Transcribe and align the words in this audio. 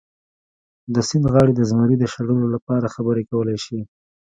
د 0.93 0.95
سیند 1.07 1.25
غاړې 1.33 1.53
د 1.55 1.61
زمري 1.69 1.95
د 1.99 2.03
شړلو 2.13 2.45
لپاره 2.55 2.93
خبرې 2.95 3.23
کولی 3.31 3.57
شي. 3.65 3.79